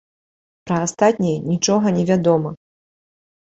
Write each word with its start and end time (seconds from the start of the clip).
Пра 0.71 0.77
астатнія 0.85 1.43
нічога 1.51 1.93
не 1.99 2.03
вядома. 2.11 2.55